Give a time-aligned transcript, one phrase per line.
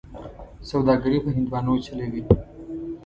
[0.69, 2.21] سوداګري په هندوانو چلوي.